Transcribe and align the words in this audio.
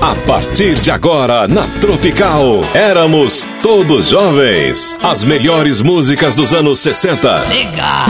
A 0.00 0.14
partir 0.26 0.76
de 0.80 0.90
agora, 0.90 1.46
na 1.46 1.62
Tropical, 1.78 2.64
éramos 2.72 3.46
todos 3.62 4.08
jovens. 4.08 4.96
As 5.02 5.22
melhores 5.24 5.82
músicas 5.82 6.34
dos 6.34 6.54
anos 6.54 6.80
60. 6.80 7.40
Legal. 7.48 8.06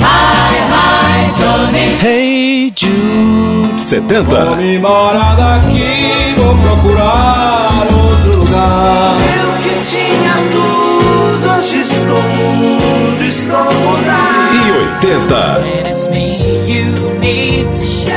Hi, 0.00 0.56
hi, 0.72 1.32
Johnny. 1.36 1.98
Hey 2.02 2.72
Jude. 2.74 3.82
70. 3.82 4.24
Vou 4.44 4.56
me 4.56 4.76
embora 4.76 5.34
daqui, 5.34 6.34
vou 6.38 6.56
procurar 6.56 7.86
outro 7.92 8.38
lugar. 8.38 9.14
Eu 9.36 9.62
que 9.62 9.86
tinha 9.86 10.34
tudo, 10.50 11.58
hoje 11.58 11.80
estou 11.82 12.22
mudo, 12.22 13.22
estou 13.22 13.64
mudado. 13.64 14.54
E 14.66 14.72
80. 15.12 15.60
When 15.60 15.90
it's 15.90 16.08
me 16.08 16.38
you 16.66 17.18
need 17.20 17.66
to 17.74 17.84
show. 17.84 18.14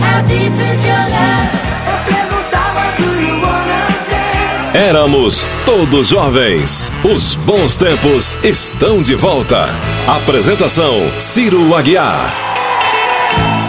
How 0.00 0.20
deep 0.26 0.52
is 0.58 0.84
your 0.84 0.96
love? 0.96 1.31
Éramos 4.74 5.46
todos 5.66 6.08
jovens. 6.08 6.90
Os 7.04 7.36
bons 7.36 7.76
tempos 7.76 8.42
estão 8.42 9.02
de 9.02 9.14
volta. 9.14 9.66
Apresentação: 10.08 10.94
Ciro 11.18 11.74
Aguiar. 11.76 12.32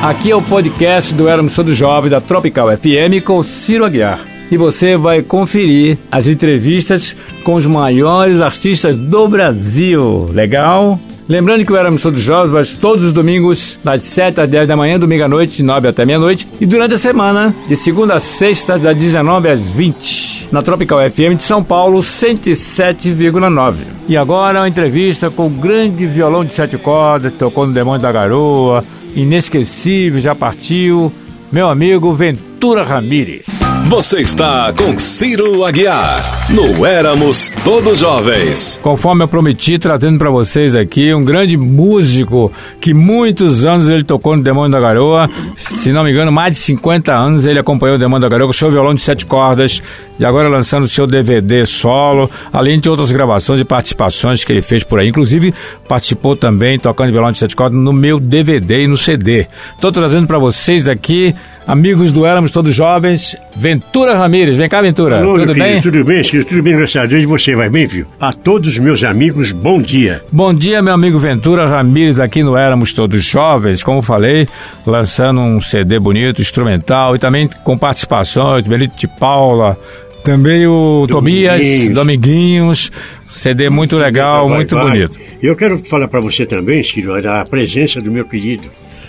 Aqui 0.01 0.31
é 0.31 0.35
o 0.35 0.41
podcast 0.41 1.13
do 1.13 1.27
Éramos 1.27 1.53
Todos 1.55 1.75
Jovens 1.77 2.11
da 2.11 2.21
Tropical 2.21 2.69
FM 2.77 3.21
com 3.21 3.43
Ciro 3.43 3.83
Aguiar. 3.83 4.25
E 4.49 4.55
você 4.55 4.95
vai 4.95 5.21
conferir 5.21 5.97
as 6.09 6.25
entrevistas 6.25 7.13
com 7.43 7.55
os 7.55 7.65
maiores 7.65 8.39
artistas 8.39 8.95
do 8.95 9.27
Brasil. 9.27 10.29
Legal? 10.31 10.97
Lembrando 11.27 11.65
que 11.65 11.71
o 11.71 11.77
Éramos 11.77 12.01
Todos 12.01 12.21
Jovens 12.21 12.77
todos 12.79 13.05
os 13.05 13.13
domingos, 13.13 13.79
das 13.83 14.03
7 14.03 14.41
às 14.41 14.49
10 14.49 14.67
da 14.67 14.75
manhã, 14.75 14.99
domingo 14.99 15.23
à 15.23 15.27
noite, 15.27 15.57
de 15.57 15.63
9 15.63 15.87
até 15.87 16.05
meia-noite. 16.05 16.47
E 16.59 16.65
durante 16.65 16.95
a 16.95 16.97
semana, 16.97 17.55
de 17.67 17.75
segunda 17.75 18.15
a 18.15 18.19
sexta, 18.19 18.77
das 18.77 18.95
19 18.95 19.47
às 19.47 19.59
20. 19.59 20.49
Na 20.51 20.61
Tropical 20.61 20.99
FM 21.09 21.37
de 21.37 21.43
São 21.43 21.63
Paulo, 21.63 21.99
107,9. 21.99 23.75
E 24.07 24.17
agora 24.17 24.59
uma 24.59 24.67
entrevista 24.67 25.31
com 25.31 25.47
o 25.47 25.49
grande 25.49 26.05
violão 26.05 26.43
de 26.43 26.53
sete 26.53 26.77
cordas, 26.77 27.33
tocou 27.33 27.65
no 27.65 27.73
Demônio 27.73 28.01
da 28.01 28.11
Garoa, 28.11 28.83
inesquecível, 29.15 30.19
já 30.19 30.35
partiu, 30.35 31.11
meu 31.51 31.69
amigo 31.69 32.13
Ventura 32.13 32.83
Ramírez. 32.83 33.45
Você 33.87 34.21
está 34.21 34.73
com 34.73 34.97
Ciro 34.97 35.65
Aguiar. 35.65 36.47
No 36.49 36.85
Éramos 36.85 37.51
Todos 37.63 37.99
Jovens. 37.99 38.79
Conforme 38.81 39.23
eu 39.23 39.27
prometi, 39.27 39.77
trazendo 39.77 40.17
para 40.17 40.29
vocês 40.29 40.75
aqui 40.75 41.13
um 41.13 41.23
grande 41.23 41.57
músico 41.57 42.51
que 42.79 42.93
muitos 42.93 43.65
anos 43.65 43.89
ele 43.89 44.03
tocou 44.03 44.35
no 44.35 44.43
Demônio 44.43 44.71
da 44.71 44.79
Garoa. 44.79 45.29
Se 45.55 45.91
não 45.91 46.03
me 46.03 46.11
engano, 46.11 46.31
mais 46.31 46.53
de 46.53 46.57
50 46.59 47.13
anos 47.13 47.45
ele 47.45 47.59
acompanhou 47.59 47.95
o 47.95 47.99
Demônio 47.99 48.21
da 48.21 48.29
Garoa 48.29 48.47
com 48.47 48.53
seu 48.53 48.71
violão 48.71 48.93
de 48.93 49.01
sete 49.01 49.25
cordas 49.25 49.81
e 50.19 50.25
agora 50.25 50.47
lançando 50.47 50.87
seu 50.87 51.05
DVD 51.05 51.65
solo, 51.65 52.29
além 52.51 52.79
de 52.79 52.89
outras 52.89 53.11
gravações 53.11 53.59
e 53.59 53.65
participações 53.65 54.43
que 54.43 54.51
ele 54.51 54.61
fez 54.61 54.83
por 54.83 54.99
aí. 54.99 55.09
Inclusive, 55.09 55.53
participou 55.87 56.35
também 56.35 56.77
tocando 56.77 57.11
violão 57.11 57.31
de 57.31 57.37
sete 57.37 57.55
cordas 57.55 57.79
no 57.79 57.93
meu 57.93 58.19
DVD 58.19 58.83
e 58.83 58.87
no 58.87 58.97
CD. 58.97 59.47
Estou 59.75 59.91
trazendo 59.91 60.27
para 60.27 60.37
vocês 60.37 60.87
aqui, 60.87 61.35
amigos 61.67 62.11
do 62.11 62.25
Éramos 62.25 62.51
Todos 62.51 62.73
Jovens, 62.73 63.35
Ventura 63.55 64.15
Ramírez. 64.15 64.55
Vem 64.57 64.69
cá, 64.69 64.81
Ventura. 64.81 65.17
Alô, 65.19 65.33
Tudo 65.33 65.53
querido, 65.53 65.65
bem? 65.65 65.81
Tudo 65.81 66.03
bem? 66.03 66.21
Tudo 66.23 66.63
bem, 66.63 66.75
graças 66.75 66.95
a 66.95 67.05
Deus. 67.05 67.23
Você 67.25 67.55
vai 67.55 67.69
bem, 67.69 67.87
filho? 67.87 68.07
A 68.19 68.31
todos 68.33 68.69
os 68.69 68.79
meus 68.79 69.03
amigos, 69.03 69.51
bom 69.51 69.81
dia. 69.81 70.21
Bom 70.31 70.53
dia, 70.53 70.81
meu 70.81 70.93
amigo 70.93 71.17
Ventura 71.19 71.67
Ramírez, 71.67 72.19
aqui 72.19 72.43
no 72.43 72.55
Éramos 72.55 72.93
Todos 72.93 73.23
Jovens, 73.23 73.83
como 73.83 74.01
falei, 74.01 74.47
lançando 74.85 75.41
um 75.41 75.61
CD 75.61 75.99
bonito, 75.99 76.41
instrumental, 76.41 77.15
e 77.15 77.19
também 77.19 77.49
com 77.63 77.77
participações, 77.77 78.63
Benito 78.63 78.97
de 78.97 79.07
Paula, 79.07 79.77
também 80.23 80.65
o 80.67 81.05
Tobias, 81.07 81.61
Dominguinhos. 81.61 81.89
Dominguinhos, 81.93 82.91
CD 83.29 83.69
muito 83.69 83.97
legal, 83.97 84.47
Vai, 84.47 84.57
muito 84.57 84.75
vai. 84.75 84.85
bonito. 84.85 85.19
E 85.41 85.45
Eu 85.45 85.55
quero 85.55 85.77
falar 85.79 86.07
para 86.07 86.19
você 86.19 86.45
também, 86.45 86.81
Ciro, 86.83 87.21
da 87.21 87.43
presença 87.45 87.99
do 88.01 88.11
meu 88.11 88.25
querido 88.25 88.67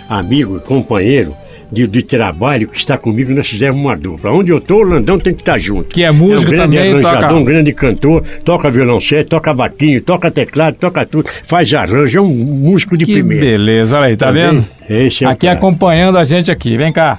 amigo, 0.08 0.60
companheiro 0.60 1.32
de, 1.72 1.86
de 1.86 2.02
trabalho 2.02 2.68
que 2.68 2.76
está 2.76 2.98
comigo. 2.98 3.32
Nós 3.32 3.48
fizemos 3.48 3.80
uma 3.80 3.96
dupla. 3.96 4.30
Onde 4.32 4.52
eu 4.52 4.60
tô, 4.60 4.76
o 4.78 4.82
Landão 4.82 5.18
tem 5.18 5.32
que 5.34 5.40
estar 5.42 5.58
junto. 5.58 5.88
Que 5.88 6.04
é 6.04 6.10
músico 6.12 6.52
um 6.52 6.56
grande 6.56 6.76
também, 6.76 6.92
arranjador, 6.92 7.20
toca- 7.22 7.34
um 7.34 7.44
grande 7.44 7.72
cantor, 7.72 8.22
toca 8.44 8.70
violoncelo, 8.70 9.24
toca 9.24 9.52
vaquinho, 9.54 10.00
toca 10.02 10.30
teclado, 10.30 10.76
toca 10.76 11.04
tudo, 11.06 11.28
faz 11.44 11.72
arranjo, 11.72 12.18
é 12.18 12.22
um 12.22 12.28
músico 12.28 12.96
de 12.96 13.04
Que 13.06 13.14
primeira. 13.14 13.44
beleza, 13.44 13.96
olha 13.96 14.06
aí, 14.08 14.16
tá, 14.16 14.26
Tá 14.26 14.32
vendo? 14.32 14.64
bem? 14.88 15.06
Esse 15.06 15.24
é 15.24 15.28
aqui 15.28 15.48
acompanhando 15.48 16.18
a 16.18 16.24
gente 16.24 16.52
aqui, 16.52 16.76
vem 16.76 16.92
cá. 16.92 17.18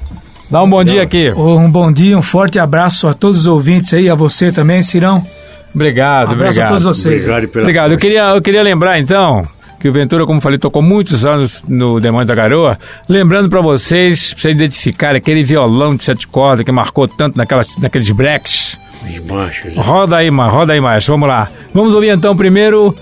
Dá 0.49 0.61
um 0.63 0.69
bom 0.69 0.83
dia 0.83 1.01
aqui. 1.03 1.31
Um 1.31 1.69
bom 1.69 1.91
dia, 1.91 2.17
um 2.17 2.21
forte 2.21 2.59
abraço 2.59 3.07
a 3.07 3.13
todos 3.13 3.39
os 3.41 3.47
ouvintes 3.47 3.93
aí, 3.93 4.09
a 4.09 4.15
você 4.15 4.51
também, 4.51 4.81
Cirão. 4.81 5.25
Obrigado, 5.73 6.29
Um 6.29 6.31
abraço 6.33 6.59
obrigado. 6.59 6.65
a 6.65 6.67
todos 6.69 6.83
vocês. 6.83 7.23
Obrigado 7.23 7.47
pela 7.49 7.63
Obrigado. 7.63 7.91
Eu 7.91 7.97
queria, 7.97 8.29
eu 8.35 8.41
queria 8.41 8.63
lembrar 8.63 8.99
então 8.99 9.43
que 9.79 9.89
o 9.89 9.91
Ventura, 9.93 10.25
como 10.25 10.39
falei, 10.39 10.57
tocou 10.57 10.81
muitos 10.81 11.25
anos 11.25 11.61
no 11.67 11.99
Demônio 11.99 12.25
da 12.27 12.33
Garoa. 12.35 12.77
Lembrando 13.09 13.49
pra 13.49 13.59
vocês, 13.61 14.33
pra 14.33 14.41
vocês 14.41 14.55
identificarem 14.55 15.17
aquele 15.17 15.43
violão 15.43 15.95
de 15.95 16.03
sete 16.03 16.27
cordas 16.27 16.63
que 16.65 16.71
marcou 16.71 17.07
tanto 17.07 17.37
naquelas, 17.37 17.75
naqueles 17.77 18.09
breaks. 18.11 18.79
Os 19.07 19.19
machos. 19.29 19.75
né? 19.75 19.81
Roda 19.83 20.17
aí, 20.17 20.31
ma- 20.31 20.47
roda 20.47 20.73
aí, 20.73 20.79
maestro. 20.79 21.13
Vamos 21.13 21.27
lá. 21.27 21.49
Vamos 21.73 21.93
ouvir 21.93 22.09
então 22.15 22.35
primeiro 22.35 22.95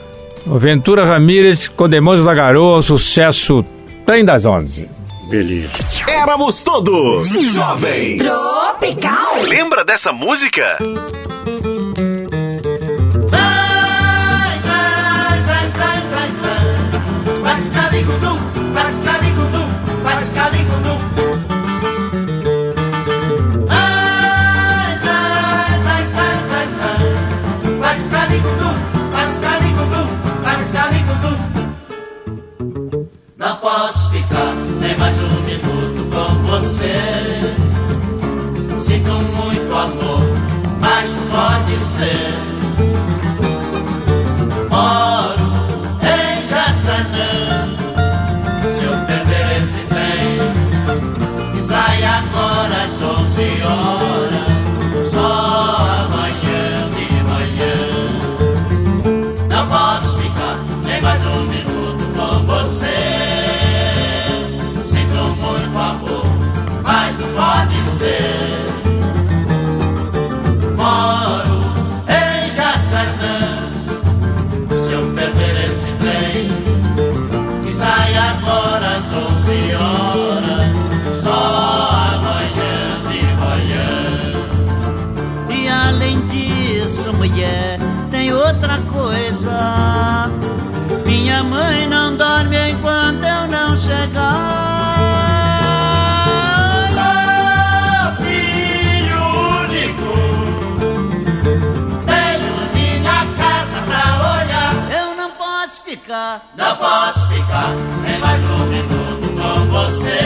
o 0.47 0.57
Ventura 0.57 1.05
Ramírez 1.05 1.67
com 1.67 1.87
Demônios 1.87 2.25
da 2.25 2.33
Garoa, 2.33 2.77
o 2.77 2.81
sucesso 2.81 3.63
Trem 4.05 4.25
das 4.25 4.43
Onze. 4.45 4.89
Beleza. 5.33 6.05
Éramos 6.07 6.63
todos 6.63 7.27
jovens. 7.55 8.21
Tropical. 8.21 9.41
Lembra 9.49 9.83
dessa 9.83 10.13
música? 10.13 10.77
Outra 88.53 88.77
coisa. 88.91 90.29
Minha 91.05 91.43
mãe 91.43 91.87
não 91.87 92.15
dorme 92.15 92.57
enquanto 92.71 93.23
eu 93.23 93.47
não 93.47 93.77
chegar. 93.77 94.93
filho 98.17 99.23
único, 99.61 100.13
tenho 102.05 102.53
minha 102.73 103.19
casa 103.37 103.79
pra 103.87 104.05
olhar. 104.37 104.73
Eu 104.99 105.15
não 105.15 105.31
posso 105.31 105.83
ficar. 105.83 106.41
Não 106.55 106.75
posso 106.77 107.27
ficar 107.27 107.69
nem 108.05 108.19
mais 108.19 108.41
um 108.43 108.65
minuto 108.67 109.29
com 109.41 109.65
você. 109.67 110.19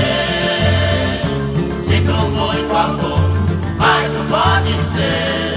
Sinto 1.81 2.13
muito 2.13 2.75
amor, 2.75 3.19
mas 3.77 4.11
não 4.13 4.25
pode 4.27 4.73
ser. 4.93 5.56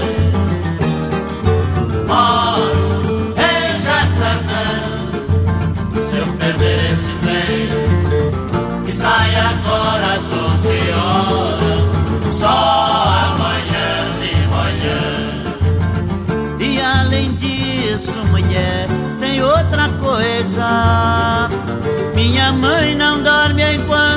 Minha 22.21 22.51
mãe 22.51 22.93
não 22.93 23.23
dorme 23.23 23.63
enquanto 23.63 24.10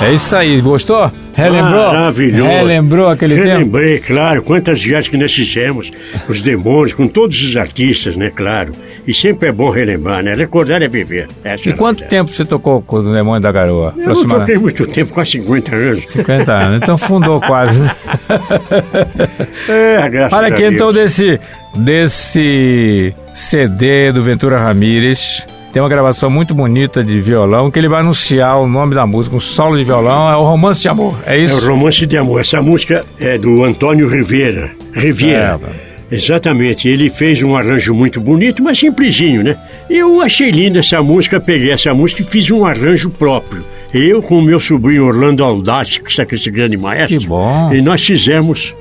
É 0.00 0.12
isso 0.12 0.34
aí, 0.34 0.60
gostou? 0.60 1.10
Relembrou? 1.34 1.86
Maravilhoso. 1.92 2.48
Relembrou 2.48 3.08
aquele 3.08 3.36
tempo? 3.36 3.48
Relembrei, 3.48 3.98
claro, 3.98 4.42
quantas 4.42 4.82
viagens 4.82 5.08
que 5.08 5.16
nós 5.16 5.32
fizemos, 5.32 5.92
os 6.28 6.40
demônios, 6.42 6.94
com 6.94 7.06
todos 7.06 7.40
os 7.42 7.56
artistas, 7.56 8.16
né, 8.16 8.30
claro. 8.34 8.72
E 9.06 9.14
sempre 9.14 9.48
é 9.48 9.52
bom 9.52 9.70
relembrar, 9.70 10.22
né? 10.22 10.34
Recordar 10.34 10.82
é 10.82 10.88
viver. 10.88 11.26
Essa 11.42 11.68
E 11.68 11.72
é 11.72 11.74
a 11.74 11.76
quanto 11.76 12.04
tempo 12.04 12.30
você 12.30 12.44
tocou 12.44 12.82
com 12.82 12.96
o 12.96 13.12
Demônio 13.12 13.40
da 13.40 13.50
Garoa? 13.50 13.94
Eu 13.96 14.14
não 14.14 14.26
toquei 14.26 14.58
muito 14.58 14.86
tempo, 14.86 15.12
quase 15.12 15.32
50 15.32 15.74
anos. 15.74 16.06
50 16.06 16.52
anos, 16.52 16.82
então 16.82 16.98
fundou 16.98 17.40
quase. 17.40 17.80
né? 17.80 17.90
É, 19.68 20.08
graças 20.08 20.38
Olha 20.38 20.48
aqui 20.48 20.64
então 20.64 20.92
desse, 20.92 21.40
desse 21.74 23.14
CD 23.34 24.12
do 24.12 24.22
Ventura 24.22 24.58
Ramírez. 24.58 25.46
Tem 25.72 25.80
uma 25.80 25.88
gravação 25.88 26.28
muito 26.28 26.52
bonita 26.52 27.02
de 27.04 27.20
violão 27.20 27.70
que 27.70 27.78
ele 27.78 27.88
vai 27.88 28.00
anunciar 28.00 28.58
o 28.58 28.66
nome 28.66 28.94
da 28.94 29.06
música, 29.06 29.36
um 29.36 29.40
solo 29.40 29.76
de 29.76 29.84
violão, 29.84 30.28
é 30.28 30.36
o 30.36 30.42
Romance 30.42 30.80
de 30.80 30.88
Amor. 30.88 31.16
É 31.24 31.36
É 31.36 31.42
isso? 31.42 31.64
o 31.64 31.70
Romance 31.70 32.04
de 32.06 32.16
Amor. 32.16 32.40
Essa 32.40 32.60
música 32.60 33.04
é 33.20 33.38
do 33.38 33.62
Antônio 33.64 34.08
Rivera. 34.08 34.72
Riviera. 34.92 35.60
É, 35.86 35.90
Exatamente. 36.12 36.88
Ele 36.88 37.08
fez 37.08 37.40
um 37.40 37.56
arranjo 37.56 37.94
muito 37.94 38.20
bonito, 38.20 38.64
mas 38.64 38.78
simplesinho, 38.78 39.44
né? 39.44 39.56
Eu 39.88 40.20
achei 40.20 40.50
linda 40.50 40.80
essa 40.80 41.00
música, 41.00 41.38
peguei 41.38 41.70
essa 41.70 41.94
música 41.94 42.22
e 42.22 42.24
fiz 42.24 42.50
um 42.50 42.64
arranjo 42.66 43.08
próprio. 43.10 43.64
Eu 43.94 44.20
com 44.20 44.38
o 44.38 44.42
meu 44.42 44.58
sobrinho 44.58 45.04
Orlando 45.06 45.44
Aldati, 45.44 46.00
que 46.02 46.10
está 46.10 46.26
com 46.26 46.34
esse 46.34 46.50
grande 46.50 46.76
maestro. 46.76 47.16
Que 47.20 47.26
bom. 47.26 47.72
E 47.72 47.80
nós 47.80 48.04
fizemos 48.04 48.74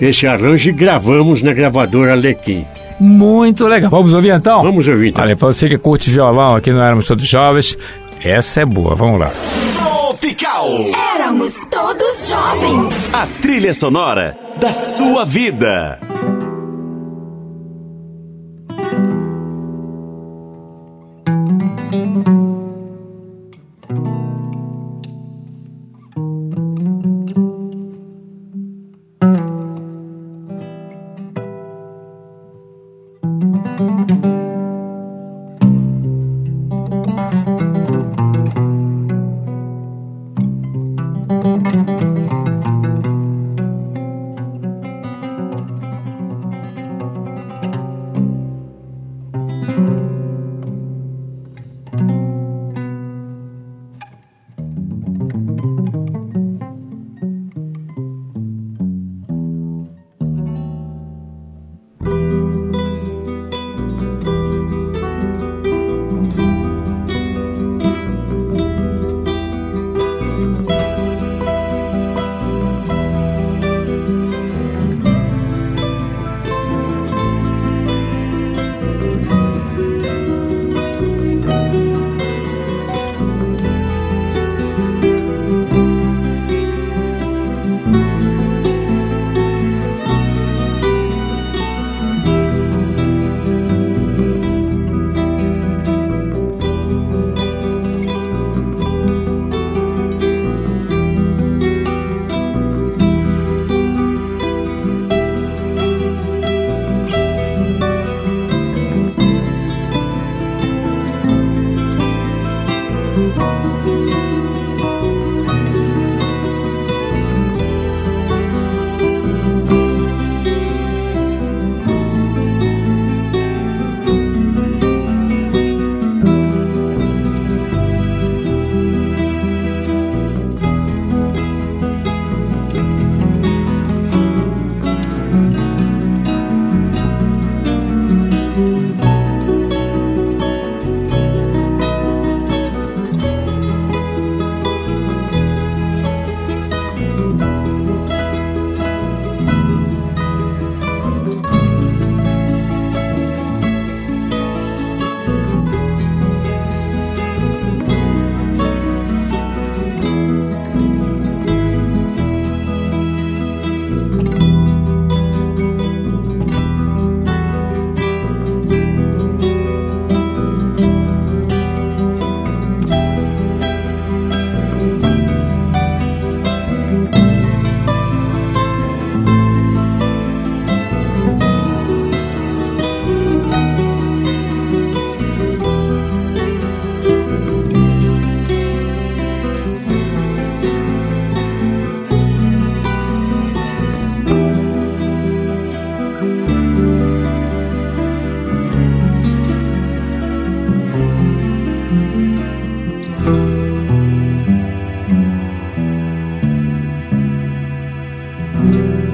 esse 0.00 0.28
arranjo 0.28 0.68
e 0.68 0.72
gravamos 0.72 1.42
na 1.42 1.52
gravadora 1.52 2.12
Alequim. 2.12 2.64
Muito 2.98 3.66
legal. 3.66 3.90
Vamos 3.90 4.12
ouvir 4.12 4.34
então? 4.34 4.62
Vamos 4.62 4.88
ouvir 4.88 5.08
então. 5.08 5.24
Olha, 5.24 5.36
pra 5.36 5.46
você 5.46 5.68
que 5.68 5.78
curte 5.78 6.10
violão 6.10 6.56
aqui 6.56 6.72
no 6.72 6.80
Éramos 6.80 7.06
Todos 7.06 7.26
Jovens, 7.26 7.76
essa 8.22 8.62
é 8.62 8.64
boa. 8.64 8.94
Vamos 8.94 9.20
lá. 9.20 9.30
Tropical. 9.74 10.68
Éramos 11.14 11.60
todos 11.70 12.28
jovens. 12.28 13.14
A 13.14 13.26
trilha 13.42 13.74
sonora 13.74 14.36
da 14.58 14.72
sua 14.72 15.24
vida. 15.24 16.00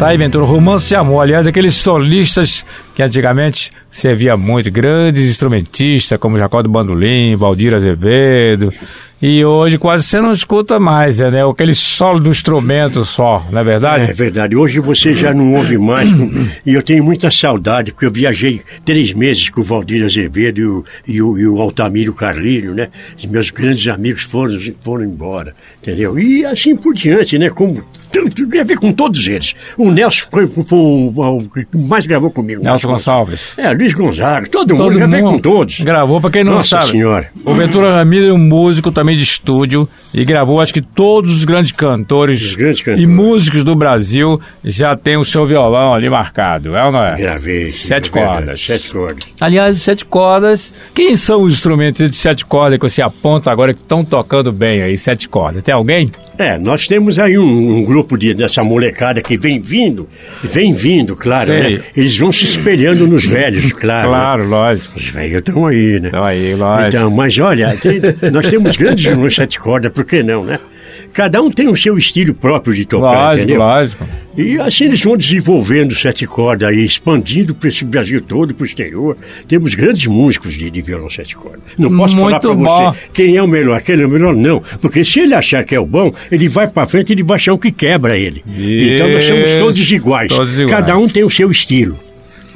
Tá 0.02 0.08
aí, 0.08 0.18
Ventura, 0.18 0.44
Romance 0.44 0.88
de 0.88 0.96
Amor. 0.96 1.22
Aliás, 1.22 1.46
aqueles 1.46 1.76
solistas 1.76 2.66
que 2.92 3.04
antigamente 3.04 3.70
servia 3.88 4.36
muito, 4.36 4.68
grandes 4.68 5.30
instrumentistas 5.30 6.18
como 6.18 6.36
Jacó 6.36 6.60
do 6.60 6.68
Bandolim, 6.68 7.36
Valdir 7.36 7.72
Azevedo, 7.72 8.72
e 9.22 9.44
hoje 9.44 9.78
quase 9.78 10.02
você 10.02 10.20
não 10.20 10.32
escuta 10.32 10.80
mais, 10.80 11.20
né? 11.20 11.48
Aquele 11.48 11.76
solo 11.76 12.18
do 12.18 12.28
instrumento 12.28 13.04
só, 13.04 13.46
não 13.52 13.60
é 13.60 13.64
verdade? 13.64 14.10
É 14.10 14.12
verdade. 14.12 14.56
Hoje 14.56 14.80
você 14.80 15.14
já 15.14 15.32
não 15.32 15.54
ouve 15.54 15.78
mais. 15.78 16.08
e 16.66 16.74
eu 16.74 16.82
tenho 16.82 17.04
muita 17.04 17.30
saudade, 17.30 17.92
porque 17.92 18.06
eu 18.06 18.12
viajei 18.12 18.60
três 18.84 19.14
meses 19.14 19.48
com 19.48 19.60
o 19.60 19.64
Valdir 19.64 20.04
Azevedo 20.04 20.58
e 20.58 20.66
o, 20.66 20.84
e 21.06 21.22
o, 21.22 21.38
e 21.38 21.46
o 21.46 21.60
Altamiro 21.62 22.12
Carrilho, 22.12 22.74
né? 22.74 22.88
Os 23.16 23.24
meus 23.26 23.50
grandes 23.50 23.86
amigos 23.86 24.22
foram, 24.22 24.58
foram 24.80 25.04
embora, 25.04 25.54
entendeu? 25.80 26.18
E 26.18 26.44
assim 26.44 26.74
por 26.74 26.92
diante, 26.92 27.38
né? 27.38 27.48
Como 27.48 27.84
tanto, 28.12 28.46
tem 28.46 28.60
a 28.60 28.64
ver 28.64 28.78
com 28.78 28.92
todos 28.92 29.26
eles. 29.26 29.54
O 29.78 29.90
Nelson 29.90 30.26
foi, 30.30 30.46
foi 30.46 30.78
o, 30.78 31.42
que 31.54 31.78
mais 31.78 32.06
gravou 32.06 32.30
comigo. 32.30 32.62
Nelson 32.62 32.88
Gonçalves. 32.88 33.58
É, 33.58 33.72
Luiz 33.72 33.94
Gonzaga, 33.94 34.48
todo, 34.48 34.74
Todo 34.74 34.90
mundo, 34.90 34.98
já 34.98 35.06
veio 35.06 35.24
mundo 35.24 35.34
com 35.34 35.38
todos. 35.40 35.80
Gravou, 35.80 36.20
pra 36.20 36.30
quem 36.30 36.44
não 36.44 36.54
Nossa 36.54 36.68
sabe. 36.68 36.90
Senhora. 36.90 37.30
O 37.44 37.54
Ventura 37.54 37.96
Ramiro 37.96 38.26
é 38.26 38.32
um 38.32 38.38
músico 38.38 38.92
também 38.92 39.11
de 39.16 39.22
estúdio 39.22 39.88
e 40.12 40.24
gravou, 40.24 40.60
acho 40.60 40.72
que 40.74 40.80
todos 40.82 41.36
os 41.38 41.44
grandes 41.44 41.72
cantores, 41.72 42.42
Os 42.42 42.54
grandes 42.54 42.80
cantores. 42.82 43.02
e 43.02 43.06
músicos 43.06 43.64
do 43.64 43.74
Brasil 43.76 44.40
já 44.64 44.94
tem 44.96 45.16
o 45.16 45.24
seu 45.24 45.46
violão 45.46 45.94
ali 45.94 46.08
marcado, 46.10 46.76
é 46.76 46.84
ou 46.84 46.92
não 46.92 47.04
é? 47.04 47.16
Gravei. 47.16 47.68
Sete 47.70 48.10
é 48.10 48.12
verdade, 48.12 48.36
cordas. 48.38 48.60
Sete 48.66 48.92
cordas. 48.92 49.24
Aliás, 49.40 49.80
sete 49.82 50.04
cordas. 50.04 50.74
Quem 50.94 51.16
são 51.16 51.42
os 51.42 51.52
instrumentos 51.52 52.10
de 52.10 52.16
sete 52.16 52.44
cordas 52.44 52.78
que 52.78 52.88
você 52.88 53.02
aponta 53.02 53.50
agora 53.50 53.72
que 53.74 53.80
estão 53.80 54.04
tocando 54.04 54.52
bem 54.52 54.82
aí, 54.82 54.96
sete 54.98 55.28
cordas? 55.28 55.62
Tem 55.62 55.74
alguém? 55.74 56.10
É, 56.38 56.58
nós 56.58 56.86
temos 56.86 57.18
aí 57.18 57.38
um, 57.38 57.76
um 57.76 57.84
grupo 57.84 58.16
de, 58.16 58.32
dessa 58.34 58.64
molecada 58.64 59.20
que 59.22 59.36
vem 59.36 59.60
vindo, 59.60 60.08
vem 60.42 60.72
vindo, 60.72 61.14
claro, 61.14 61.46
Sei. 61.52 61.76
né? 61.78 61.84
Eles 61.96 62.16
vão 62.18 62.32
se 62.32 62.44
espelhando 62.44 63.06
nos 63.06 63.24
velhos, 63.24 63.70
claro. 63.72 64.10
né? 64.10 64.16
Claro, 64.16 64.48
lógico. 64.48 64.96
Os 64.98 65.08
velhos 65.08 65.38
estão 65.38 65.66
aí, 65.66 66.00
né? 66.00 66.08
Então 66.08 66.24
aí, 66.24 66.54
lógico. 66.54 66.96
Então, 66.96 67.10
mas 67.10 67.38
olha, 67.38 67.76
tem- 67.76 68.00
nós 68.32 68.46
temos 68.48 68.76
grandes 68.76 69.01
violões 69.04 69.34
sete 69.34 69.60
cordas, 69.60 69.92
por 69.92 70.04
que 70.04 70.22
não, 70.22 70.44
né? 70.44 70.58
Cada 71.12 71.42
um 71.42 71.50
tem 71.50 71.68
o 71.68 71.76
seu 71.76 71.96
estilo 71.98 72.34
próprio 72.34 72.74
de 72.74 72.86
tocar, 72.86 73.26
lógico, 73.28 73.36
entendeu? 73.36 73.58
lógico. 73.58 74.04
E 74.36 74.58
assim 74.58 74.84
eles 74.84 75.02
vão 75.02 75.14
desenvolvendo 75.14 75.94
sete 75.94 76.26
cordas 76.26 76.70
aí, 76.70 76.82
expandindo 76.82 77.54
para 77.54 77.68
esse 77.68 77.84
Brasil 77.84 78.20
todo, 78.22 78.54
para 78.54 78.62
o 78.62 78.66
exterior. 78.66 79.16
Temos 79.46 79.74
grandes 79.74 80.06
músicos 80.06 80.54
de, 80.54 80.70
de 80.70 80.80
violão 80.80 81.10
sete 81.10 81.36
cordas. 81.36 81.60
Não 81.78 81.94
posso 81.94 82.14
falar 82.14 82.30
Muito 82.30 82.40
para 82.40 82.54
bom. 82.54 82.92
você 82.92 83.08
quem 83.12 83.36
é 83.36 83.42
o 83.42 83.46
melhor, 83.46 83.76
aquele 83.76 84.02
é 84.02 84.06
o 84.06 84.08
melhor, 84.08 84.34
não. 84.34 84.62
Porque 84.80 85.04
se 85.04 85.20
ele 85.20 85.34
achar 85.34 85.64
que 85.64 85.74
é 85.74 85.80
o 85.80 85.84
bom, 85.84 86.14
ele 86.30 86.48
vai 86.48 86.66
para 86.66 86.86
frente 86.86 87.10
e 87.10 87.12
ele 87.12 87.22
vai 87.22 87.36
achar 87.36 87.52
o 87.52 87.58
que 87.58 87.70
quebra 87.70 88.16
ele. 88.16 88.42
Então 88.46 89.10
nós 89.10 89.24
somos 89.24 89.54
todos 89.56 89.92
iguais. 89.92 90.28
Todos 90.28 90.58
iguais. 90.58 90.70
Cada 90.70 90.96
um 90.96 91.06
tem 91.06 91.24
o 91.24 91.30
seu 91.30 91.50
estilo. 91.50 91.98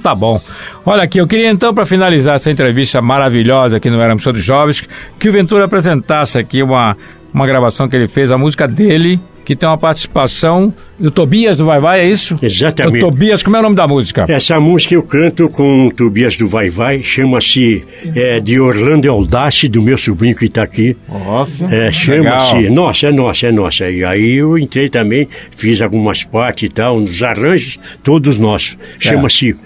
Tá 0.06 0.14
bom. 0.14 0.40
Olha 0.84 1.02
aqui, 1.02 1.18
eu 1.18 1.26
queria 1.26 1.50
então, 1.50 1.75
para 1.75 1.84
finalizar 1.84 2.36
essa 2.36 2.48
entrevista 2.48 3.02
maravilhosa 3.02 3.78
aqui 3.78 3.90
no 3.90 4.00
Éramos 4.00 4.22
Todos 4.22 4.40
Jovens, 4.40 4.86
que 5.18 5.28
o 5.28 5.32
Ventura 5.32 5.64
apresentasse 5.64 6.38
aqui 6.38 6.62
uma, 6.62 6.96
uma 7.34 7.44
gravação 7.44 7.88
que 7.88 7.96
ele 7.96 8.06
fez, 8.06 8.30
a 8.30 8.38
música 8.38 8.68
dele, 8.68 9.18
que 9.44 9.56
tem 9.56 9.68
uma 9.68 9.76
participação 9.76 10.72
do 10.96 11.10
Tobias 11.10 11.56
do 11.56 11.64
Vai 11.64 11.80
Vai, 11.80 12.00
é 12.02 12.08
isso? 12.08 12.38
Exatamente. 12.40 12.98
O 12.98 13.00
Tobias, 13.00 13.42
como 13.42 13.56
é 13.56 13.58
o 13.58 13.62
nome 13.64 13.75
da 13.75 13.88
música? 13.88 14.26
Essa 14.28 14.60
música 14.60 14.94
eu 14.94 15.02
canto 15.02 15.48
com 15.48 15.88
o 15.88 15.92
Tobias 15.92 16.36
do 16.36 16.46
Vai 16.46 16.68
Vai, 16.68 17.02
chama-se 17.02 17.84
é, 18.14 18.38
de 18.38 18.60
Orlando 18.60 19.10
Audace, 19.10 19.66
do 19.66 19.82
meu 19.82 19.98
sobrinho 19.98 20.36
que 20.36 20.44
está 20.44 20.62
aqui. 20.62 20.96
Nossa. 21.08 21.66
É, 21.66 21.90
chama-se. 21.90 22.70
Nossa, 22.70 23.08
é 23.08 23.12
nossa, 23.12 23.46
é 23.48 23.50
nossa. 23.50 23.90
E 23.90 24.04
aí 24.04 24.34
eu 24.36 24.56
entrei 24.56 24.88
também, 24.88 25.28
fiz 25.50 25.82
algumas 25.82 26.22
partes 26.22 26.70
e 26.70 26.72
tal, 26.72 27.00
nos 27.00 27.25
arranjos, 27.25 27.76
todos 28.04 28.38
nossos. 28.38 28.78
Chama-se 29.00 29.56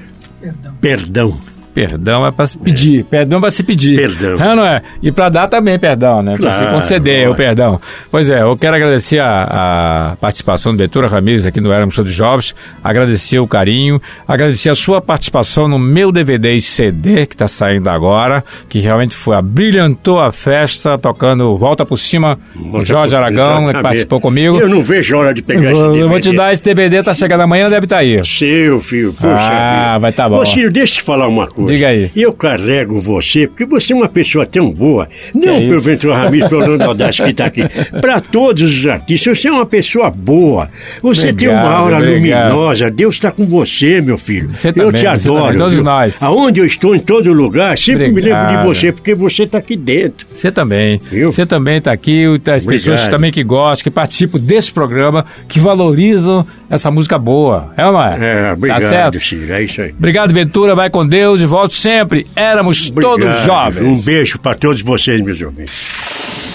Perdão. 0.40 0.74
Perdão 0.80 1.40
é 1.76 2.30
para 2.30 2.46
se 2.46 2.58
pedir. 2.58 3.04
Perdão 3.04 3.38
é 3.38 3.40
para 3.40 3.50
se 3.50 3.62
pedir. 3.62 3.96
Perdão. 3.96 4.44
É, 4.44 4.56
não 4.56 4.64
é? 4.64 4.82
E 5.02 5.10
para 5.12 5.28
dar 5.28 5.48
também 5.48 5.78
perdão, 5.78 6.22
né? 6.22 6.36
Para 6.36 6.52
se 6.52 6.64
conceder 6.66 7.18
claro. 7.18 7.32
o 7.32 7.36
perdão. 7.36 7.80
Pois 8.10 8.28
é, 8.28 8.42
eu 8.42 8.56
quero 8.56 8.76
agradecer 8.76 9.18
a, 9.20 10.12
a 10.12 10.16
participação 10.16 10.72
do 10.72 10.78
Ventura 10.78 11.08
Ramírez 11.08 11.46
aqui 11.46 11.60
no 11.60 11.72
Éramos 11.72 11.94
Todos 11.94 12.12
Jovens, 12.12 12.54
agradecer 12.82 13.38
o 13.38 13.46
carinho, 13.46 14.00
agradecer 14.26 14.70
a 14.70 14.74
sua 14.74 15.00
participação 15.00 15.68
no 15.68 15.78
meu 15.78 16.10
DVD 16.12 16.54
e 16.54 16.60
CD 16.60 17.26
que 17.26 17.34
está 17.34 17.48
saindo 17.48 17.88
agora, 17.88 18.44
que 18.68 18.78
realmente 18.80 19.14
foi, 19.14 19.36
abrilhantou 19.36 20.20
a 20.20 20.32
festa, 20.32 20.98
tocando 20.98 21.56
Volta 21.56 21.84
por 21.86 21.98
Cima, 21.98 22.38
o 22.56 22.84
Jorge 22.84 23.14
Aragão, 23.14 23.66
que 23.72 23.82
participou 23.82 24.20
comigo. 24.20 24.58
Eu 24.58 24.68
não 24.68 24.82
vejo 24.82 25.16
hora 25.16 25.32
de 25.32 25.42
pegar 25.42 25.70
Eu 25.70 25.90
esse 25.90 25.98
eu 26.00 26.08
vou 26.08 26.18
te 26.18 26.24
DVD. 26.30 26.36
dar 26.36 26.52
esse 26.52 26.62
DVD, 26.62 27.02
tá 27.02 27.14
chegando 27.14 27.42
amanhã, 27.42 27.68
deve 27.68 27.86
estar 27.86 27.98
aí. 27.98 28.24
Seu 28.24 28.80
filho, 28.80 29.12
puxa 29.12 29.28
Ah, 29.30 29.98
vai 29.98 30.12
tá 30.12 30.28
bom. 30.28 30.38
Ô, 30.38 30.44
Ciro, 30.44 30.70
deixa 30.70 30.94
eu 30.94 30.96
te 30.98 31.02
falar 31.02 31.28
uma 31.28 31.46
coisa. 31.46 31.59
Diga 31.66 31.88
aí. 31.88 32.10
Eu 32.16 32.32
carrego 32.32 33.00
você, 33.00 33.46
porque 33.46 33.64
você 33.64 33.92
é 33.92 33.96
uma 33.96 34.08
pessoa 34.08 34.46
tão 34.46 34.70
boa. 34.70 35.08
Não 35.34 35.54
é 35.54 35.60
pelo? 35.60 35.80
Ventura 35.80 36.16
Ramiro, 36.16 36.48
pelo 36.50 36.62
Orlando 36.62 36.84
Audace 36.84 37.22
que 37.22 37.30
está 37.30 37.46
aqui. 37.46 37.62
Para 38.00 38.20
todos 38.20 38.62
os 38.62 38.86
artistas, 38.86 39.38
você 39.38 39.48
é 39.48 39.52
uma 39.52 39.66
pessoa 39.66 40.10
boa. 40.10 40.68
Você 41.02 41.32
tem 41.32 41.48
uma 41.48 41.56
Obrigado, 41.58 41.80
aura 41.80 41.96
obrigado. 41.98 42.48
luminosa. 42.52 42.90
Deus 42.90 43.14
está 43.16 43.30
com 43.30 43.46
você, 43.46 44.00
meu 44.00 44.18
filho. 44.18 44.50
Você 44.54 44.68
eu 44.68 44.72
também, 44.72 44.92
te 44.92 45.00
você 45.00 45.06
adoro. 45.06 45.42
também, 45.44 45.58
todos 45.58 45.82
nós. 45.82 46.22
Aonde 46.22 46.60
eu 46.60 46.66
estou, 46.66 46.94
em 46.94 47.00
todo 47.00 47.32
lugar, 47.32 47.76
sempre 47.78 48.08
me 48.08 48.20
lembro 48.20 48.38
Obrigado. 48.40 48.60
de 48.60 48.66
você, 48.66 48.92
porque 48.92 49.14
você 49.14 49.42
está 49.44 49.58
aqui 49.58 49.76
dentro. 49.76 50.26
Você 50.32 50.50
também. 50.50 51.00
Viu? 51.10 51.32
Você 51.32 51.44
também 51.46 51.78
está 51.78 51.92
aqui, 51.92 52.24
as 52.24 52.34
Obrigado. 52.34 52.66
pessoas 52.66 53.08
também 53.08 53.30
que 53.32 53.42
gostam, 53.42 53.84
que 53.84 53.90
participam 53.90 54.38
desse 54.40 54.72
programa, 54.72 55.24
que 55.48 55.58
valorizam 55.58 56.46
essa 56.68 56.90
música 56.90 57.18
boa. 57.18 57.72
É 57.76 57.82
não 57.82 58.02
é? 58.02 58.48
É, 58.48 58.52
obrigado, 58.52 58.82
Tá 58.82 58.88
certo? 58.88 59.20
Ciro. 59.20 59.52
É 59.52 59.62
isso 59.62 59.80
aí. 59.82 59.90
Obrigado, 59.96 60.32
Ventura. 60.32 60.74
Vai 60.74 60.88
com 60.90 61.06
Deus 61.06 61.40
e 61.40 61.46
volte 61.50 61.74
sempre. 61.74 62.26
Éramos 62.36 62.88
todos 62.90 63.14
Obrigado. 63.14 63.44
jovens. 63.44 64.00
Um 64.00 64.04
beijo 64.04 64.38
para 64.38 64.54
todos 64.56 64.80
vocês, 64.80 65.20
meus 65.20 65.40
ouvintes. 65.42 65.74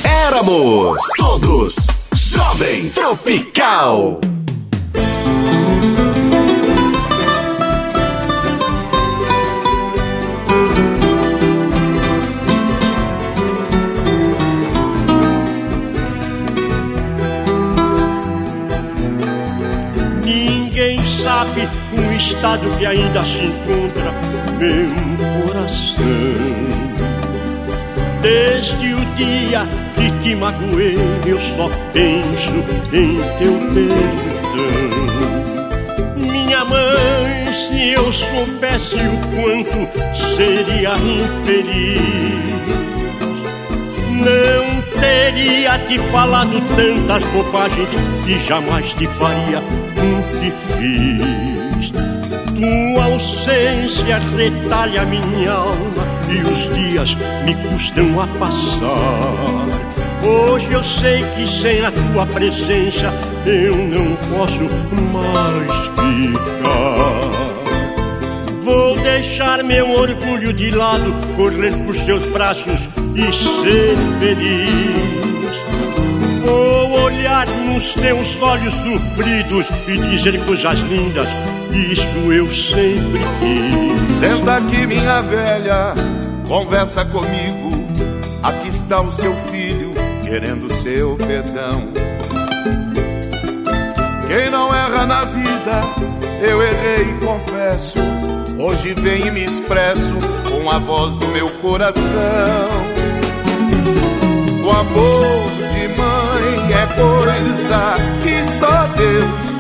Éramos 0.04 0.98
todos 1.18 1.76
jovens. 2.14 2.96
Tropical. 2.96 4.20
Ninguém 20.24 21.00
sabe 21.02 21.62
o 21.94 22.16
estado 22.18 22.70
que 22.78 22.86
ainda 22.86 23.24
se 23.24 23.46
encontra 23.46 24.12
meu 24.58 24.90
coração. 25.46 26.06
Desde 28.22 28.94
o 28.94 29.06
dia 29.16 29.68
que 29.96 30.12
te 30.22 30.36
magoei, 30.36 30.98
eu 31.26 31.40
só 31.40 31.70
penso 31.94 32.64
em 32.92 33.18
teu 33.38 33.54
perdão. 33.74 34.76
Minha 36.18 36.66
mãe, 36.66 37.54
se 37.54 37.90
eu 37.90 38.12
soubesse 38.12 38.96
o 38.96 39.18
quanto 39.32 39.88
seria 40.36 40.94
infeliz 40.98 42.36
não 44.26 44.82
teria 45.00 45.78
te 45.80 46.00
falado 46.12 46.62
tantas 46.76 47.24
bobagens 47.26 47.90
e 48.26 48.40
jamais 48.40 48.92
te 48.94 49.08
faria 49.08 49.60
o 49.60 50.40
que 50.40 50.52
fiz. 50.78 51.55
Tua 52.56 53.04
ausência 53.04 54.18
retalha 54.38 55.06
minha 55.06 55.52
alma 55.52 56.08
e 56.30 56.42
os 56.50 56.74
dias 56.74 57.14
me 57.44 57.54
custam 57.56 58.22
a 58.22 58.28
passar. 58.40 59.86
Hoje 60.26 60.72
eu 60.72 60.82
sei 60.82 61.24
que 61.36 61.46
sem 61.46 61.86
a 61.86 61.92
tua 61.92 62.26
presença 62.26 63.14
eu 63.46 63.76
não 63.76 64.16
posso 64.32 64.64
mais 65.12 65.72
ficar. 66.00 67.46
Vou 68.64 68.98
deixar 69.00 69.62
meu 69.62 69.92
orgulho 69.92 70.54
de 70.54 70.72
lado, 70.72 71.14
correr 71.36 71.76
por 71.86 71.94
seus 71.94 72.26
braços 72.28 72.88
e 73.16 73.34
ser 73.34 73.98
feliz. 74.20 75.25
Olhar 77.26 77.48
nos 77.48 77.96
teus 77.96 78.40
olhos 78.40 78.72
sofridos 78.76 79.68
e 79.88 79.98
dizer 79.98 80.46
coisas 80.46 80.78
lindas, 80.82 81.28
isso 81.72 82.32
eu 82.32 82.46
sempre 82.46 83.20
quis. 83.40 84.18
Senta 84.20 84.58
aqui, 84.58 84.86
minha 84.86 85.24
velha, 85.24 85.96
conversa 86.48 87.04
comigo. 87.06 87.72
Aqui 88.44 88.68
está 88.68 89.02
o 89.02 89.12
seu 89.12 89.36
filho 89.38 89.92
querendo 90.24 90.72
seu 90.72 91.16
perdão. 91.16 91.88
Quem 94.28 94.52
não 94.52 94.72
erra 94.72 95.08
na 95.08 95.26
vida, 95.26 95.82
eu 96.48 96.62
errei 96.62 97.10
e 97.10 97.26
confesso. 97.26 97.98
Hoje 98.60 98.94
venho 98.94 99.30
e 99.30 99.32
me 99.32 99.46
expresso 99.46 100.14
com 100.48 100.70
a 100.70 100.78
voz 100.78 101.18
do 101.18 101.28
meu 101.30 101.50
coração. 101.50 102.70
O 104.64 104.70
amor 104.70 105.50
de 105.74 105.88
mãe 105.98 106.35
coisa 106.98 107.96
que 108.24 108.44
só 108.60 108.88
Deus 108.96 109.56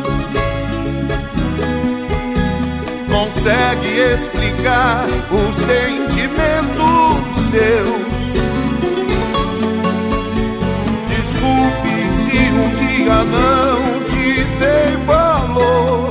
explicar 4.15 5.05
os 5.31 5.55
sentimentos 5.55 7.35
seus. 7.51 8.15
Desculpe 11.07 12.11
se 12.11 12.37
um 12.51 12.69
dia 12.75 13.23
não 13.23 14.03
te 14.05 14.43
dei 14.59 14.97
valor. 15.05 16.09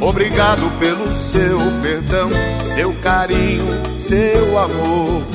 Obrigado 0.00 0.70
pelo 0.78 1.12
seu 1.12 1.58
perdão, 1.80 2.30
seu 2.74 2.92
carinho, 2.94 3.66
seu 3.96 4.58
amor. 4.58 5.31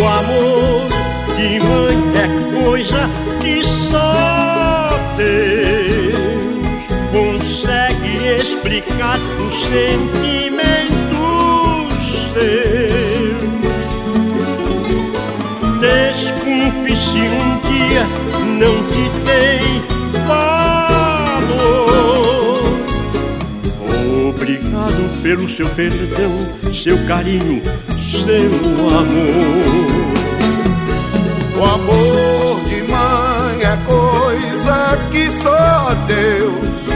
O 0.00 0.06
amor 0.06 0.86
de 1.34 1.58
mãe 1.58 1.98
é 2.14 2.28
coisa 2.62 3.10
que 3.40 3.64
só 3.64 4.90
Deus 5.16 6.16
consegue 7.10 8.12
explicar 8.40 9.18
os 9.18 9.54
sentimentos 9.64 10.58
seus. 12.32 13.48
Desculpe 15.80 16.94
se 16.94 17.18
um 17.18 17.58
dia 17.68 18.06
não 18.60 18.76
te 18.86 19.04
dei 19.24 19.82
valor. 20.28 21.08
Obrigado 24.28 25.02
pelo 25.22 25.48
seu 25.48 25.68
perdão, 25.70 26.46
seu 26.72 26.96
carinho, 27.06 27.60
seu 28.24 28.88
amor. 28.88 29.98
O 31.56 31.64
amor 31.64 32.60
de 32.68 32.82
mãe 32.82 33.62
é 33.62 33.76
coisa 33.84 34.98
que 35.10 35.30
só 35.30 35.94
Deus, 36.06 36.86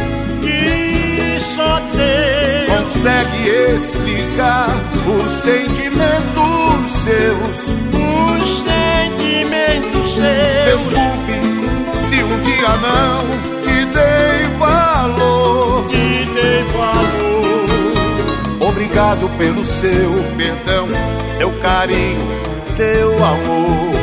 que 0.41 1.41
só 1.55 1.81
Deus 1.97 2.79
consegue 2.79 3.49
explicar 3.75 4.69
os 5.07 5.31
sentimentos 5.31 6.91
seus. 6.91 7.77
Os 8.41 8.63
sentimentos 8.63 10.15
seus. 10.15 10.52
Pelo 19.29 19.65
seu 19.65 20.11
perdão, 20.37 20.89
seu 21.27 21.51
carinho, 21.61 22.27
seu 22.65 23.13
amor. 23.25 24.02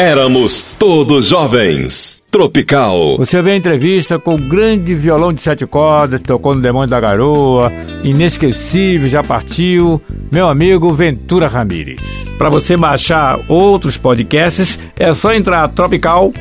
Éramos 0.00 0.76
todos 0.78 1.26
jovens. 1.26 2.24
Tropical. 2.30 3.18
Você 3.18 3.42
vê 3.42 3.50
a 3.50 3.56
entrevista 3.56 4.18
com 4.18 4.34
o 4.34 4.38
grande 4.38 4.94
violão 4.94 5.30
de 5.30 5.42
sete 5.42 5.66
cordas, 5.66 6.22
tocou 6.22 6.54
no 6.54 6.62
Demônio 6.62 6.88
da 6.88 6.98
Garoa, 6.98 7.70
inesquecível, 8.02 9.10
já 9.10 9.22
partiu, 9.22 10.00
meu 10.32 10.48
amigo 10.48 10.90
Ventura 10.94 11.48
Ramírez. 11.48 12.00
Para 12.38 12.48
você 12.48 12.78
baixar 12.78 13.40
outros 13.46 13.98
podcasts, 13.98 14.78
é 14.98 15.12
só 15.12 15.34
entrar 15.34 15.68
tropical.fm. 15.68 16.32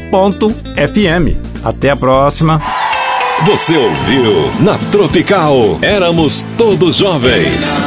Até 1.62 1.90
a 1.90 1.98
próxima. 1.98 2.62
Você 3.46 3.76
ouviu 3.76 4.54
na 4.62 4.78
Tropical. 4.90 5.80
Éramos 5.82 6.46
todos 6.58 6.96
jovens. 6.96 7.78